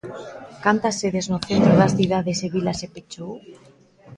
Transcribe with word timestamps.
Cantas 0.63 0.95
sedes 1.01 1.25
no 1.31 1.39
centro 1.47 1.73
das 1.81 1.95
cidades 1.97 2.37
e 2.45 2.47
vilas 2.55 2.77
se 2.81 2.87
pechou? 2.95 3.31